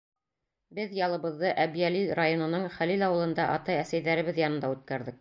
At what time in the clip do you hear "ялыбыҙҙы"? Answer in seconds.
0.99-1.51